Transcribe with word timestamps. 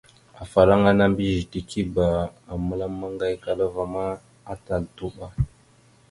Afalaŋa 0.43 0.91
mbiyez 1.11 1.43
tikeba 1.51 2.05
a 2.51 2.53
məlam 2.67 2.93
maŋgayakala 3.01 3.65
ma, 3.93 4.03
atal 4.51 4.83
tuɓa. 4.95 5.27